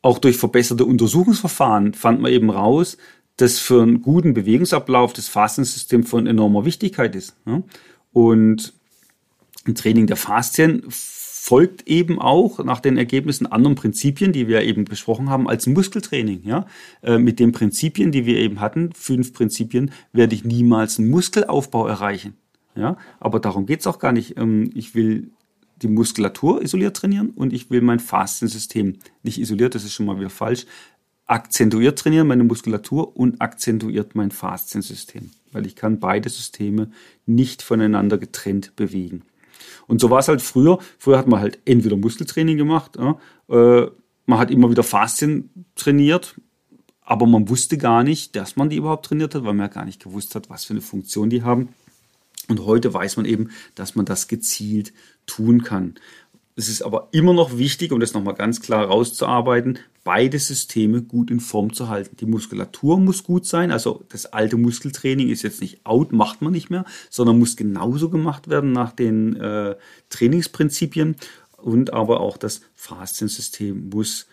[0.02, 2.96] Auch durch verbesserte Untersuchungsverfahren fand man eben raus,
[3.36, 7.36] dass für einen guten Bewegungsablauf das Fastensystem von enormer Wichtigkeit ist.
[8.12, 8.72] Und
[9.66, 14.84] ein Training der Faszien folgt eben auch nach den Ergebnissen anderen Prinzipien, die wir eben
[14.84, 16.42] besprochen haben, als Muskeltraining.
[16.44, 16.66] Ja?
[17.02, 21.86] Äh, mit den Prinzipien, die wir eben hatten, fünf Prinzipien, werde ich niemals einen Muskelaufbau
[21.86, 22.34] erreichen.
[22.74, 22.96] Ja?
[23.20, 24.36] Aber darum geht's auch gar nicht.
[24.36, 25.30] Ähm, ich will
[25.82, 30.18] die Muskulatur isoliert trainieren und ich will mein Fastensystem nicht isoliert, das ist schon mal
[30.18, 30.66] wieder falsch,
[31.26, 36.90] akzentuiert trainieren, meine Muskulatur und akzentuiert mein Faszensystem, weil ich kann beide Systeme
[37.26, 39.22] nicht voneinander getrennt bewegen.
[39.88, 40.78] Und so war es halt früher.
[40.98, 42.96] Früher hat man halt entweder Muskeltraining gemacht,
[43.48, 43.86] äh,
[44.28, 46.40] man hat immer wieder Faszien trainiert,
[47.00, 49.84] aber man wusste gar nicht, dass man die überhaupt trainiert hat, weil man ja gar
[49.84, 51.68] nicht gewusst hat, was für eine Funktion die haben.
[52.48, 54.92] Und heute weiß man eben, dass man das gezielt
[55.26, 55.94] tun kann.
[56.58, 61.30] Es ist aber immer noch wichtig, um das nochmal ganz klar rauszuarbeiten, beide Systeme gut
[61.30, 62.16] in Form zu halten.
[62.16, 66.52] Die Muskulatur muss gut sein, also das alte Muskeltraining ist jetzt nicht out, macht man
[66.52, 69.74] nicht mehr, sondern muss genauso gemacht werden nach den äh,
[70.08, 71.16] Trainingsprinzipien
[71.58, 74.26] und aber auch das Fasziensystem muss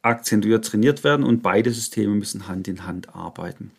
[0.00, 3.72] akzentuiert trainiert werden und beide Systeme müssen Hand in Hand arbeiten.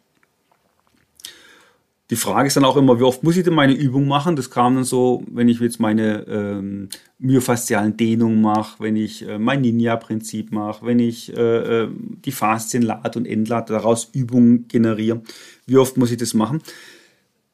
[2.10, 4.36] Die Frage ist dann auch immer, wie oft muss ich denn meine Übung machen?
[4.36, 9.38] Das kam dann so, wenn ich jetzt meine ähm, myofaszialen Dehnungen mache, wenn ich äh,
[9.38, 11.90] mein Ninja-Prinzip mache, wenn ich äh, äh
[12.26, 15.22] die Faszien lade und entlade, daraus Übungen generiere.
[15.68, 16.62] Wie oft muss ich das machen?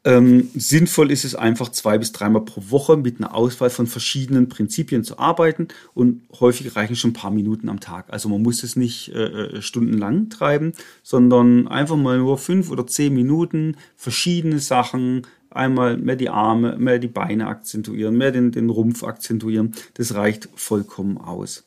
[0.06, 4.50] Ähm, sinnvoll ist es einfach zwei bis dreimal pro Woche mit einer Auswahl von verschiedenen
[4.50, 8.06] Prinzipien zu arbeiten und häufig reichen schon ein paar Minuten am Tag.
[8.10, 12.86] Also man muss es nicht äh, äh, stundenlang treiben, sondern einfach mal nur fünf oder
[12.86, 18.70] zehn Minuten verschiedene Sachen, einmal mehr die Arme, mehr die Beine akzentuieren, mehr den, den
[18.70, 19.74] Rumpf akzentuieren.
[19.96, 21.64] Das reicht vollkommen aus.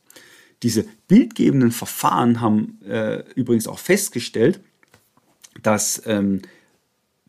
[0.63, 4.61] Diese bildgebenden Verfahren haben äh, übrigens auch festgestellt,
[5.61, 6.43] dass ähm,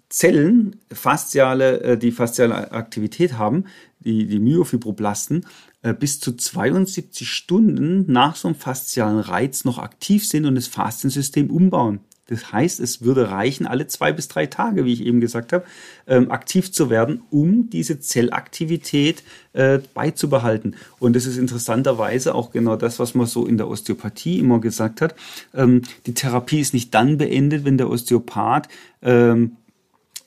[0.09, 3.65] Zellen fasziale, äh, die fasziale Aktivität haben,
[3.99, 5.45] die, die Myofibroblasten,
[5.81, 10.67] äh, bis zu 72 Stunden nach so einem faszialen Reiz noch aktiv sind und das
[10.67, 11.99] Fasziensystem umbauen.
[12.29, 15.65] Das heißt, es würde reichen, alle zwei bis drei Tage, wie ich eben gesagt habe,
[16.05, 20.75] ähm, aktiv zu werden, um diese Zellaktivität äh, beizubehalten.
[20.99, 25.01] Und das ist interessanterweise auch genau das, was man so in der Osteopathie immer gesagt
[25.01, 25.15] hat.
[25.55, 28.67] Ähm, die Therapie ist nicht dann beendet, wenn der Osteopath
[29.01, 29.57] ähm,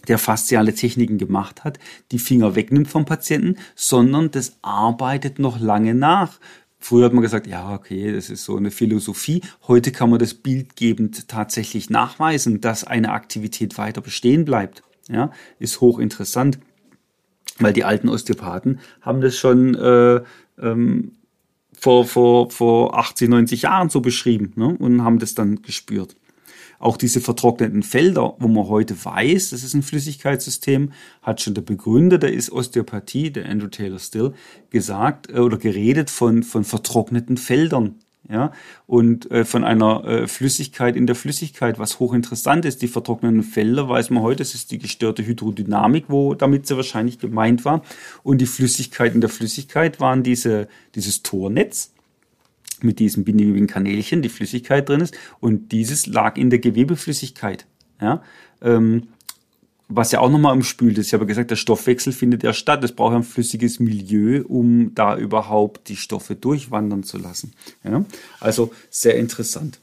[0.09, 1.79] der fasziale Techniken gemacht hat,
[2.11, 6.39] die Finger wegnimmt vom Patienten, sondern das arbeitet noch lange nach.
[6.79, 9.43] Früher hat man gesagt, ja, okay, das ist so eine Philosophie.
[9.69, 14.83] Heute kann man das bildgebend tatsächlich nachweisen, dass eine Aktivität weiter bestehen bleibt.
[15.09, 16.59] Ja, ist hochinteressant,
[17.59, 20.23] weil die alten Osteopathen haben das schon äh,
[20.61, 21.13] ähm,
[21.73, 26.17] vor, vor, vor 80, 90 Jahren so beschrieben ne, und haben das dann gespürt.
[26.83, 30.91] Auch diese vertrockneten Felder, wo man heute weiß, das ist ein Flüssigkeitssystem,
[31.23, 34.35] hat schon der Begründer der ist Osteopathie, der Andrew Taylor Still,
[34.71, 38.01] gesagt äh, oder geredet von, von vertrockneten Feldern.
[38.29, 38.51] ja,
[38.89, 42.83] und äh, von einer äh, Flüssigkeit in der Flüssigkeit, was hochinteressant ist.
[42.83, 47.21] Die vertrockneten Felder weiß man heute, das ist die gestörte Hydrodynamik, wo damit sie wahrscheinlich
[47.21, 47.83] gemeint war.
[48.25, 50.67] Und die Flüssigkeit in der Flüssigkeit waren diese,
[50.97, 51.92] dieses Tornetz
[52.85, 55.17] mit diesem bindegewebigen Kanälchen, die Flüssigkeit drin ist.
[55.41, 57.67] Und dieses lag in der Gewebeflüssigkeit.
[58.01, 58.23] Ja,
[58.61, 59.09] ähm,
[59.89, 61.09] was ja auch nochmal umspült ist.
[61.09, 62.83] Ich habe gesagt, der Stoffwechsel findet ja statt.
[62.83, 67.53] Es braucht ein flüssiges Milieu, um da überhaupt die Stoffe durchwandern zu lassen.
[67.85, 68.05] Ja?
[68.41, 69.79] Also sehr interessant.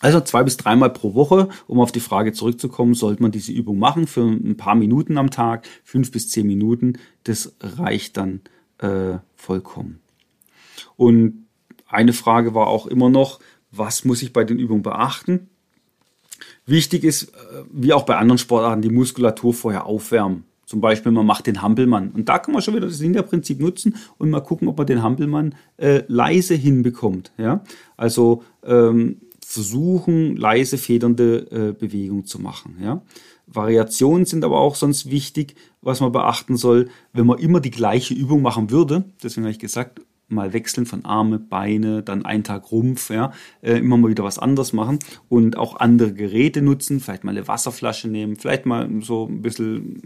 [0.00, 3.78] Also zwei bis dreimal pro Woche, um auf die Frage zurückzukommen, sollte man diese Übung
[3.78, 6.94] machen für ein paar Minuten am Tag, fünf bis zehn Minuten.
[7.24, 8.40] Das reicht dann
[8.78, 10.00] äh, vollkommen.
[10.96, 11.43] Und
[11.94, 15.48] eine Frage war auch immer noch, was muss ich bei den Übungen beachten?
[16.66, 20.44] Wichtig ist, äh, wie auch bei anderen Sportarten, die Muskulatur vorher aufwärmen.
[20.66, 22.10] Zum Beispiel, man macht den Hampelmann.
[22.10, 25.02] Und da kann man schon wieder das Ninja-Prinzip nutzen und mal gucken, ob man den
[25.02, 27.32] Hampelmann äh, leise hinbekommt.
[27.36, 27.62] Ja?
[27.96, 32.78] Also ähm, versuchen, leise federnde äh, Bewegungen zu machen.
[32.82, 33.02] Ja?
[33.46, 36.88] Variationen sind aber auch sonst wichtig, was man beachten soll.
[37.12, 41.04] Wenn man immer die gleiche Übung machen würde, deswegen habe ich gesagt, mal wechseln von
[41.04, 43.32] Arme, Beine, dann einen Tag Rumpf, ja,
[43.62, 47.46] äh, immer mal wieder was anderes machen und auch andere Geräte nutzen, vielleicht mal eine
[47.46, 50.00] Wasserflasche nehmen, vielleicht mal so ein bisschen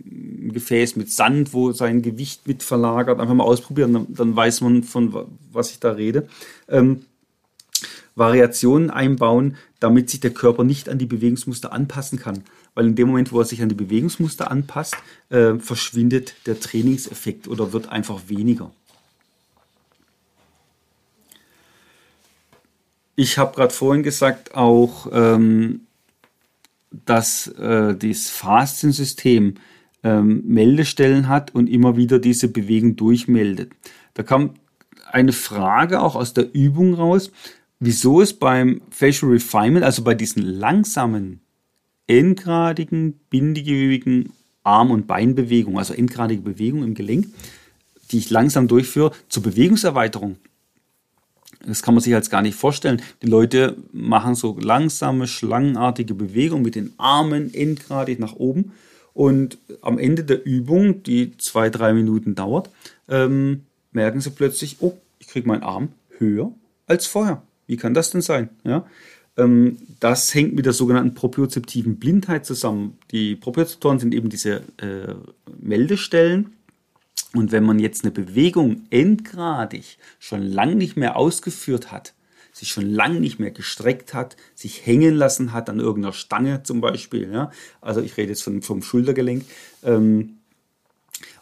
[0.47, 4.61] ein Gefäß mit Sand, wo sein Gewicht mit verlagert, einfach mal ausprobieren, dann, dann weiß
[4.63, 6.29] man, von was ich da rede.
[6.69, 7.03] Ähm,
[8.19, 12.43] Variationen einbauen, damit sich der Körper nicht an die Bewegungsmuster anpassen kann.
[12.75, 14.97] Weil in dem Moment, wo er sich an die Bewegungsmuster anpasst,
[15.31, 18.73] äh, verschwindet der Trainingseffekt oder wird einfach weniger.
[23.21, 25.81] Ich habe gerade vorhin gesagt auch, ähm,
[27.05, 29.55] dass äh, das Fastensystem
[30.05, 33.73] ähm, Meldestellen hat und immer wieder diese Bewegung durchmeldet.
[34.15, 34.55] Da kam
[35.11, 37.33] eine Frage auch aus der Übung raus,
[37.81, 41.41] wieso es beim Facial Refinement, also bei diesen langsamen,
[42.07, 47.27] endgradigen, bindegewebigen Arm- und Beinbewegungen, also endgradige Bewegungen im Gelenk,
[48.13, 50.37] die ich langsam durchführe, zur Bewegungserweiterung
[51.66, 53.03] das kann man sich jetzt gar nicht vorstellen.
[53.23, 58.73] Die Leute machen so langsame, schlangenartige Bewegungen mit den Armen endgradig nach oben.
[59.14, 62.71] Und am Ende der Übung, die zwei, drei Minuten dauert,
[63.09, 66.53] ähm, merken sie plötzlich, oh, ich kriege meinen Arm höher
[66.87, 67.42] als vorher.
[67.66, 68.49] Wie kann das denn sein?
[68.62, 68.87] Ja?
[69.37, 72.99] Ähm, das hängt mit der sogenannten propriozeptiven Blindheit zusammen.
[73.11, 75.14] Die Propriozeptoren sind eben diese äh,
[75.61, 76.55] Meldestellen,
[77.35, 82.14] und wenn man jetzt eine Bewegung endgradig schon lang nicht mehr ausgeführt hat,
[82.53, 86.81] sich schon lang nicht mehr gestreckt hat, sich hängen lassen hat an irgendeiner Stange zum
[86.81, 89.45] Beispiel, ja, also ich rede jetzt von, vom Schultergelenk,
[89.83, 90.38] ähm,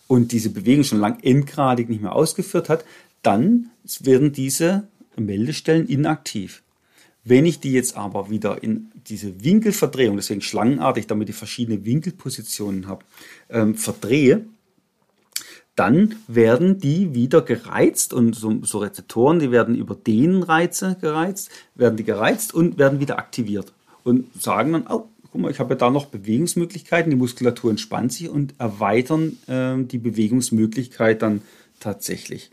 [0.09, 2.85] und diese Bewegung schon lang endgradig nicht mehr ausgeführt hat,
[3.23, 3.71] dann
[4.01, 6.63] werden diese Meldestellen inaktiv.
[7.25, 12.87] Wenn ich die jetzt aber wieder in diese Winkelverdrehung, deswegen schlangenartig, damit ich verschiedene Winkelpositionen
[12.87, 13.05] habe,
[13.51, 14.47] ähm, verdrehe,
[15.77, 21.97] dann werden die wieder gereizt und so, so, Rezeptoren, die werden über Dehnenreize gereizt, werden
[21.97, 25.79] die gereizt und werden wieder aktiviert und sagen dann, oh, guck mal, ich habe ja
[25.79, 31.43] da noch Bewegungsmöglichkeiten, die Muskulatur entspannt sich und erweitern äh, die Bewegungsmöglichkeit dann
[31.79, 32.51] tatsächlich,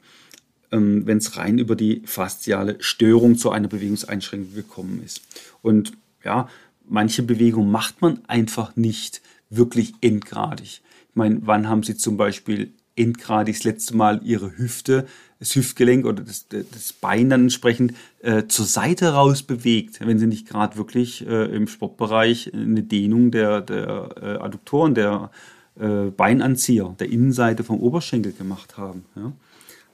[0.71, 5.21] ähm, wenn es rein über die fasziale Störung zu einer Bewegungseinschränkung gekommen ist.
[5.61, 5.93] Und
[6.25, 6.49] ja,
[6.85, 10.81] manche Bewegungen macht man einfach nicht wirklich endgradig.
[11.09, 15.07] Ich meine, wann haben Sie zum Beispiel endgradig das letzte Mal ihre Hüfte,
[15.39, 20.27] das Hüftgelenk oder das, das Bein dann entsprechend äh, zur Seite raus bewegt, wenn sie
[20.27, 25.31] nicht gerade wirklich äh, im Sportbereich eine Dehnung der, der äh, Adduktoren, der
[25.79, 29.05] äh, Beinanzieher, der Innenseite vom Oberschenkel gemacht haben.
[29.15, 29.33] Ja?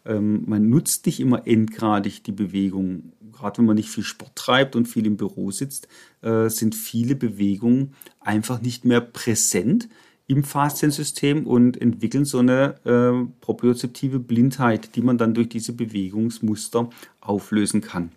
[0.06, 3.14] Ähm, man nutzt nicht immer endgradig die Bewegung.
[3.32, 5.88] Gerade wenn man nicht viel Sport treibt und viel im Büro sitzt,
[6.22, 9.88] äh, sind viele Bewegungen einfach nicht mehr präsent
[10.30, 16.88] im Fasziensystem und entwickeln so eine äh, propriozeptive Blindheit, die man dann durch diese Bewegungsmuster
[17.20, 18.12] auflösen kann.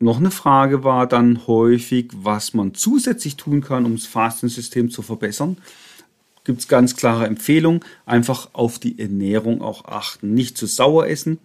[0.00, 5.02] Noch eine Frage war dann häufig, was man zusätzlich tun kann, um das Fasziensystem zu
[5.02, 5.58] verbessern.
[6.42, 10.34] Gibt es ganz klare Empfehlungen, einfach auf die Ernährung auch achten.
[10.34, 11.38] Nicht zu sauer essen,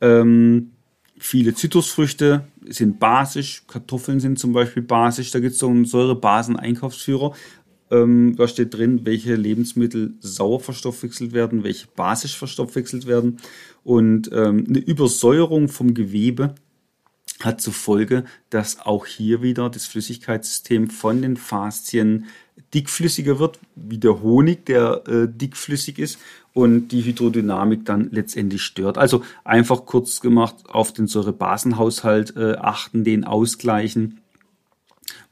[0.00, 0.70] ähm,
[1.18, 7.34] viele Zitrusfrüchte sind basisch, Kartoffeln sind zum Beispiel basisch, da gibt es so einen Säurebasen-Einkaufsführer.
[7.90, 13.38] Ähm, da steht drin, welche Lebensmittel sauer verstoffwechselt werden, welche basisch verstoffwechselt werden.
[13.82, 16.54] Und ähm, eine Übersäuerung vom Gewebe
[17.40, 22.26] hat zur Folge, dass auch hier wieder das Flüssigkeitssystem von den Faszien
[22.72, 26.18] dickflüssiger wird, wie der Honig, der äh, dickflüssig ist
[26.54, 28.96] und die Hydrodynamik dann letztendlich stört.
[28.96, 34.20] Also einfach kurz gemacht auf den Säurebasenhaushalt äh, achten, den ausgleichen.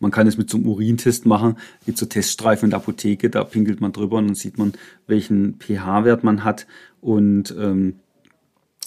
[0.01, 1.57] Man kann es mit so einem Urintest machen,
[1.87, 4.73] gibt so Teststreifen in der Apotheke, da pinkelt man drüber und dann sieht man,
[5.07, 6.67] welchen pH-Wert man hat
[7.01, 8.01] und ähm,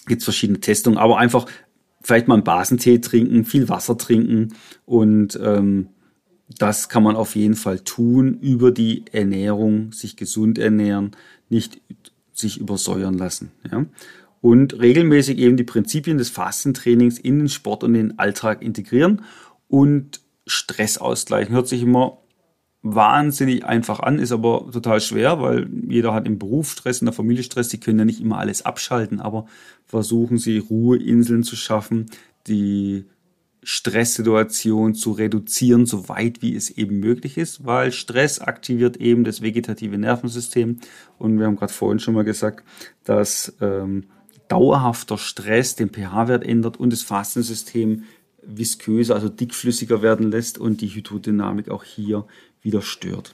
[0.05, 1.47] gibt verschiedene Testungen, aber einfach
[2.01, 4.53] vielleicht mal einen Basentee trinken, viel Wasser trinken
[4.85, 5.87] und ähm,
[6.59, 11.11] das kann man auf jeden Fall tun über die Ernährung, sich gesund ernähren,
[11.49, 11.81] nicht
[12.37, 13.51] sich übersäuern lassen.
[13.71, 13.85] Ja?
[14.41, 19.23] Und regelmäßig eben die Prinzipien des Fastentrainings in den Sport und den Alltag integrieren
[19.67, 21.55] und Stress ausgleichen.
[21.55, 22.19] Hört sich immer
[22.83, 27.13] wahnsinnig einfach an, ist aber total schwer, weil jeder hat im Beruf Stress, in der
[27.13, 29.47] Familie Stress, die können ja nicht immer alles abschalten, aber
[29.87, 32.05] versuchen sie Ruheinseln zu schaffen,
[32.45, 33.05] die
[33.67, 39.41] Stresssituation zu reduzieren, so weit wie es eben möglich ist, weil Stress aktiviert eben das
[39.41, 40.77] vegetative Nervensystem.
[41.17, 42.63] Und wir haben gerade vorhin schon mal gesagt,
[43.05, 44.03] dass ähm,
[44.47, 48.03] dauerhafter Stress den pH-Wert ändert und das Fastensystem
[48.43, 52.27] visköser, also dickflüssiger werden lässt und die Hydrodynamik auch hier
[52.61, 53.33] wieder stört.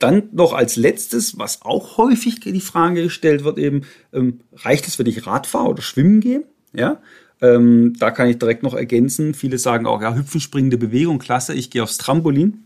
[0.00, 4.98] Dann noch als letztes, was auch häufig die Frage gestellt wird, eben, ähm, reicht es,
[4.98, 6.42] wenn ich Rad fahre oder schwimmen gehe?
[6.72, 7.00] Ja,
[7.40, 9.34] ähm, da kann ich direkt noch ergänzen.
[9.34, 12.64] Viele sagen auch, ja, hüpfen, springende Bewegung, klasse, ich gehe aufs Trampolin.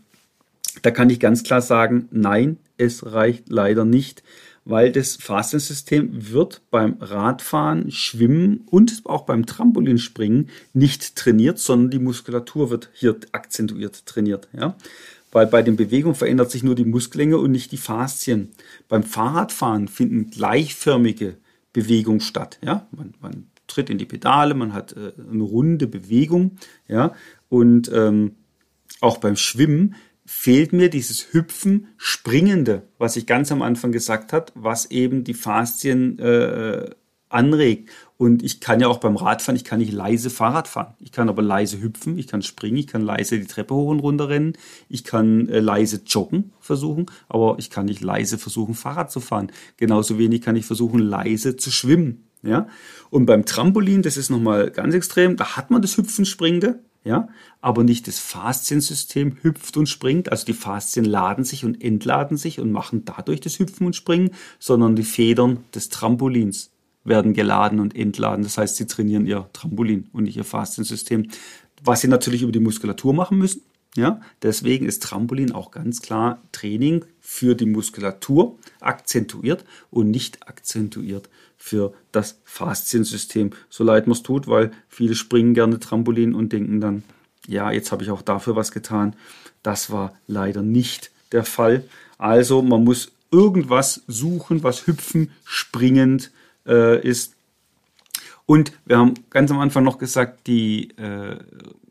[0.81, 4.23] Da kann ich ganz klar sagen, nein, es reicht leider nicht,
[4.65, 11.99] weil das Fastensystem wird beim Radfahren, Schwimmen und auch beim Trampolinspringen nicht trainiert, sondern die
[11.99, 14.47] Muskulatur wird hier akzentuiert trainiert.
[14.53, 14.75] Ja?
[15.31, 18.51] Weil bei den Bewegungen verändert sich nur die Muskellänge und nicht die Faszien.
[18.87, 21.35] Beim Fahrradfahren finden gleichförmige
[21.73, 22.57] Bewegungen statt.
[22.63, 22.87] Ja?
[22.91, 27.13] Man, man tritt in die Pedale, man hat äh, eine runde Bewegung, ja,
[27.49, 28.35] und ähm,
[29.01, 29.95] auch beim Schwimmen
[30.25, 35.33] fehlt mir dieses Hüpfen, Springende, was ich ganz am Anfang gesagt hat, was eben die
[35.33, 36.89] Faszien äh,
[37.33, 37.89] anregt.
[38.17, 40.93] Und ich kann ja auch beim Radfahren, ich kann nicht leise Fahrrad fahren.
[40.99, 43.99] Ich kann aber leise hüpfen, ich kann springen, ich kann leise die Treppe hoch und
[43.99, 44.53] runter rennen,
[44.87, 49.51] ich kann äh, leise joggen versuchen, aber ich kann nicht leise versuchen, Fahrrad zu fahren.
[49.75, 52.27] Genauso wenig kann ich versuchen, leise zu schwimmen.
[52.43, 52.67] Ja?
[53.09, 57.27] Und beim Trampolin, das ist nochmal ganz extrem, da hat man das Hüpfen Springende, ja,
[57.59, 60.31] aber nicht das Fasziensystem hüpft und springt.
[60.31, 64.31] Also die Faszien laden sich und entladen sich und machen dadurch das Hüpfen und Springen,
[64.57, 66.71] sondern die Federn des Trampolins
[67.03, 68.43] werden geladen und entladen.
[68.43, 71.27] Das heißt, sie trainieren ihr Trampolin und nicht ihr Fasziensystem,
[71.83, 73.61] was sie natürlich über die Muskulatur machen müssen.
[73.95, 81.29] Ja, deswegen ist Trampolin auch ganz klar Training für die Muskulatur akzentuiert und nicht akzentuiert
[81.63, 83.51] für das Fasziensystem.
[83.69, 87.03] So leid man es tut, weil viele springen gerne Trampolin und denken dann,
[87.47, 89.15] ja, jetzt habe ich auch dafür was getan.
[89.63, 91.85] Das war leider nicht der Fall.
[92.17, 96.31] Also man muss irgendwas suchen, was hüpfen, springend
[96.67, 97.33] äh, ist.
[98.45, 101.37] Und wir haben ganz am Anfang noch gesagt, die äh,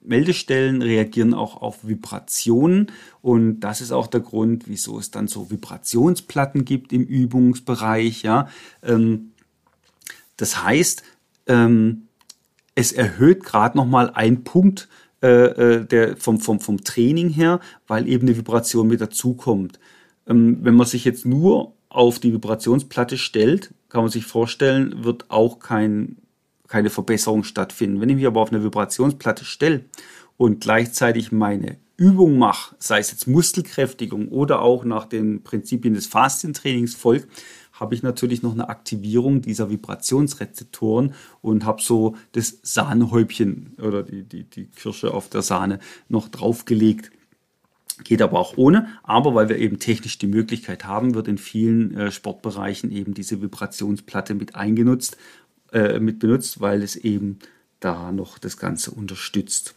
[0.05, 5.51] Meldestellen reagieren auch auf Vibrationen und das ist auch der Grund, wieso es dann so
[5.51, 8.23] Vibrationsplatten gibt im Übungsbereich.
[8.23, 8.49] Ja,
[8.83, 9.32] ähm,
[10.43, 11.05] das heißt,
[11.47, 12.09] ähm,
[12.75, 14.89] es erhöht gerade nochmal einen Punkt
[15.23, 19.79] äh, äh, der, vom, vom, vom Training her, weil eben eine Vibration mit dazukommt.
[20.27, 25.31] Ähm, wenn man sich jetzt nur auf die Vibrationsplatte stellt, kann man sich vorstellen, wird
[25.31, 26.17] auch kein,
[26.67, 28.01] keine Verbesserung stattfinden.
[28.01, 29.85] Wenn ich mich aber auf eine Vibrationsplatte stelle
[30.39, 36.09] und gleichzeitig meine Übung mache, sei es jetzt Muskelkräftigung oder auch nach den Prinzipien des
[36.09, 37.29] Faszientrainings folgt,
[37.73, 44.25] habe ich natürlich noch eine Aktivierung dieser Vibrationsrezeptoren und habe so das Sahnehäubchen oder die,
[44.25, 47.11] die, die Kirsche auf der Sahne noch draufgelegt.
[48.05, 51.95] Geht aber auch ohne, aber weil wir eben technisch die Möglichkeit haben, wird in vielen
[51.95, 55.17] äh, Sportbereichen eben diese Vibrationsplatte mit eingenutzt,
[55.73, 57.39] äh, mit benutzt, weil es eben
[57.81, 59.75] da noch das Ganze unterstützt.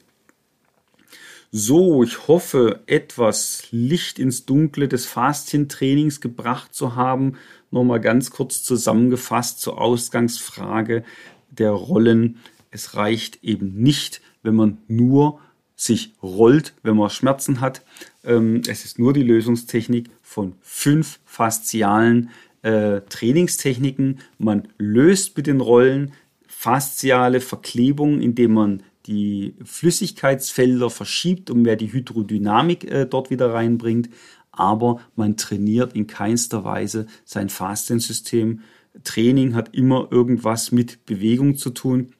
[1.57, 7.37] So, ich hoffe, etwas Licht ins Dunkle des Faszientrainings gebracht zu haben
[7.71, 11.05] nochmal ganz kurz zusammengefasst zur Ausgangsfrage
[11.49, 12.39] der Rollen.
[12.71, 15.39] Es reicht eben nicht, wenn man nur
[15.77, 17.85] sich rollt, wenn man Schmerzen hat.
[18.25, 22.31] Ähm, es ist nur die Lösungstechnik von fünf faszialen
[22.63, 24.19] äh, Trainingstechniken.
[24.37, 26.11] Man löst mit den Rollen
[26.49, 34.09] fasziale Verklebungen, indem man die Flüssigkeitsfelder verschiebt und mehr die Hydrodynamik äh, dort wieder reinbringt
[34.55, 38.61] aber man trainiert in keinster Weise sein Fastensystem.
[39.03, 42.13] Training hat immer irgendwas mit Bewegung zu tun.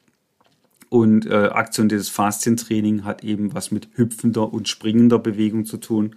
[0.90, 6.16] Und äh, aktioniertes Faszientraining hat eben was mit hüpfender und springender Bewegung zu tun,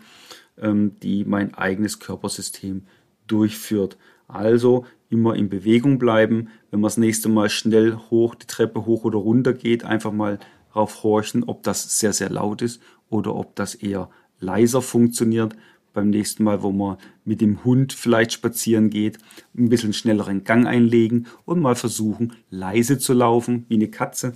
[0.61, 2.83] ähm, die mein eigenes Körpersystem
[3.27, 3.97] durchführt.
[4.27, 6.49] Also immer in Bewegung bleiben.
[6.71, 10.39] Wenn man das nächste Mal schnell hoch, die Treppe hoch oder runter geht, einfach mal
[10.79, 14.09] drauf horchen, ob das sehr, sehr laut ist oder ob das eher
[14.39, 15.57] leiser funktioniert.
[15.93, 19.19] Beim nächsten Mal, wo man mit dem Hund vielleicht spazieren geht,
[19.57, 24.35] ein bisschen schnelleren Gang einlegen und mal versuchen, leise zu laufen, wie eine Katze,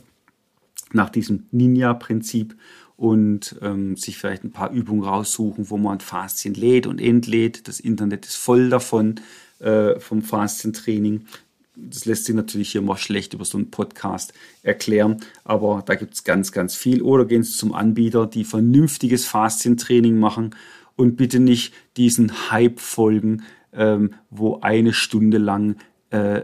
[0.93, 2.57] nach diesem Ninja-Prinzip
[2.97, 7.69] und ähm, sich vielleicht ein paar Übungen raussuchen, wo man Faszien lädt und entlädt.
[7.69, 9.21] Das Internet ist voll davon,
[9.61, 11.27] äh, vom Faszientraining.
[11.75, 16.15] Das lässt sich natürlich hier mal schlecht über so einen Podcast erklären, aber da gibt
[16.15, 17.01] es ganz, ganz viel.
[17.01, 20.55] Oder gehen Sie zum Anbieter, die vernünftiges Faszientraining machen
[20.97, 23.43] und bitte nicht diesen Hype folgen,
[23.73, 25.77] ähm, wo eine Stunde lang
[26.11, 26.43] äh,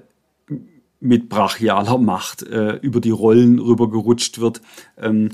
[1.01, 4.63] mit brachialer Macht äh, über die Rollen rübergerutscht wird.
[4.97, 5.31] Ähm,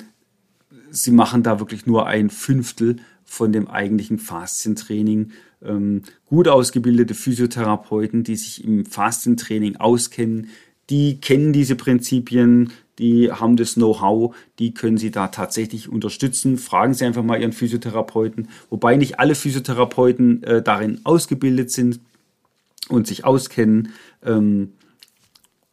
[0.90, 5.32] sie machen da wirklich nur ein Fünftel von dem eigentlichen Faszientraining.
[5.64, 10.48] Ähm, gut ausgebildete Physiotherapeuten, die sich im Faszientraining auskennen,
[10.90, 16.58] die kennen diese Prinzipien, die haben das Know-how, die können Sie da tatsächlich unterstützen.
[16.58, 22.00] Fragen Sie einfach mal Ihren Physiotherapeuten, wobei nicht alle Physiotherapeuten äh, darin ausgebildet sind
[22.88, 23.90] und sich auskennen.
[24.24, 24.74] Ähm,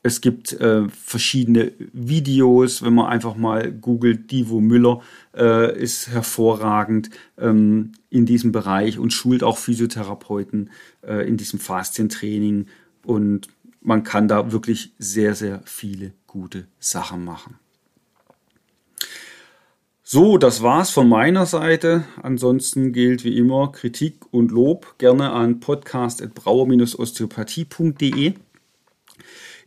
[0.03, 5.01] es gibt äh, verschiedene Videos, wenn man einfach mal googelt, Divo Müller
[5.35, 10.71] äh, ist hervorragend ähm, in diesem Bereich und schult auch Physiotherapeuten
[11.05, 12.65] äh, in diesem Faszientraining
[13.05, 13.49] und
[13.81, 17.59] man kann da wirklich sehr, sehr viele gute Sachen machen.
[20.03, 22.03] So, das war's von meiner Seite.
[22.21, 28.33] Ansonsten gilt wie immer Kritik und Lob gerne an podcast.brauer-osteopathie.de.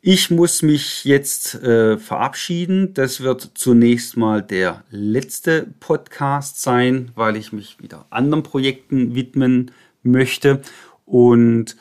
[0.07, 2.93] Ich muss mich jetzt äh, verabschieden.
[2.93, 9.71] Das wird zunächst mal der letzte Podcast sein, weil ich mich wieder anderen Projekten widmen
[10.03, 10.61] möchte.
[11.07, 11.77] Und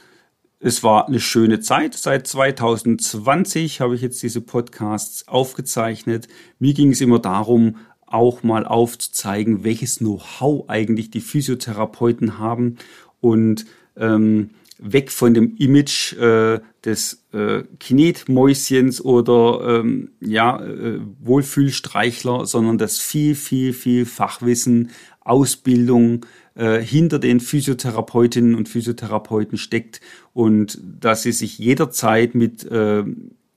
[0.62, 1.96] es war eine schöne Zeit.
[1.96, 6.30] Seit 2020 habe ich jetzt diese Podcasts aufgezeichnet.
[6.60, 12.78] Mir ging es immer darum, auch mal aufzuzeigen, welches Know-how eigentlich die Physiotherapeuten haben
[13.20, 13.66] und
[13.98, 14.52] ähm,
[14.84, 23.00] weg von dem Image äh, des äh, Kinetmäuschens oder ähm, ja, äh, Wohlfühlstreichler, sondern das
[23.00, 26.26] viel, viel, viel Fachwissen, Ausbildung
[26.56, 30.02] äh, hinter den Physiotherapeutinnen und Physiotherapeuten steckt
[30.34, 33.04] und dass sie sich jederzeit mit äh,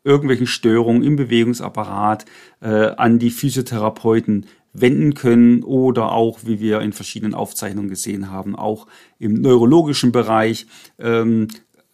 [0.05, 2.25] irgendwelchen Störungen im Bewegungsapparat
[2.61, 4.47] äh, an die Physiotherapeuten
[4.81, 8.87] wenden können oder auch, wie wir in verschiedenen Aufzeichnungen gesehen haben, auch
[9.19, 10.67] im neurologischen Bereich
[10.99, 11.49] ähm,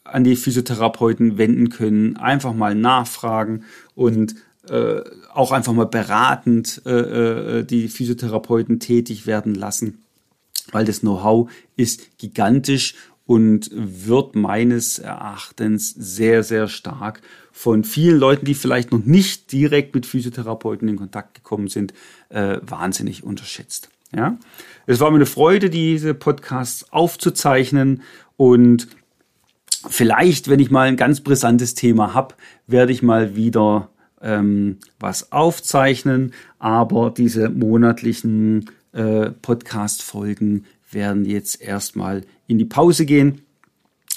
[0.05, 3.65] an die Physiotherapeuten wenden können, einfach mal nachfragen
[3.95, 4.35] und
[4.69, 5.01] äh,
[5.33, 10.03] auch einfach mal beratend äh, äh die Physiotherapeuten tätig werden lassen,
[10.71, 12.95] weil das Know-how ist gigantisch
[13.27, 17.23] und wird meines Erachtens sehr, sehr stark
[17.53, 21.93] von vielen Leuten, die vielleicht noch nicht direkt mit Physiotherapeuten in Kontakt gekommen sind,
[22.33, 23.91] äh, wahnsinnig unterschätzt.
[24.15, 24.39] Ja,
[24.87, 28.03] es war mir eine Freude, diese Podcasts aufzuzeichnen
[28.37, 28.89] und
[29.89, 32.35] vielleicht, wenn ich mal ein ganz brisantes Thema habe,
[32.67, 33.89] werde ich mal wieder
[34.21, 43.43] ähm, was aufzeichnen, aber diese monatlichen äh, Podcast-Folgen werden jetzt erstmal in die Pause gehen.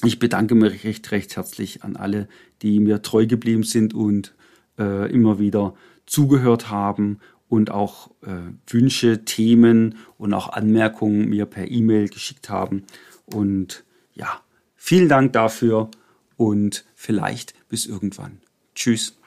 [0.04, 2.28] Ich bedanke mich recht, recht herzlich an alle,
[2.62, 4.36] die mir treu geblieben sind und
[4.78, 5.74] äh, immer wieder
[6.06, 7.20] zugehört haben
[7.56, 12.84] und auch äh, Wünsche, Themen und auch Anmerkungen mir per E-Mail geschickt haben.
[13.26, 14.42] Und ja,
[14.76, 15.90] vielen Dank dafür
[16.38, 18.40] und vielleicht bis irgendwann.
[18.76, 19.18] Tschüss.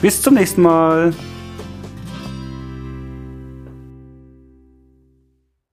[0.00, 1.12] Bis zum nächsten Mal.